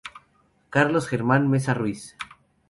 Carlos 0.71 1.05
Germán 1.07 1.47
Mesa 1.47 1.75
Ruiz. 1.75 2.15